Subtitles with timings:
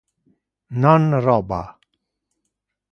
[0.81, 1.61] Non roba.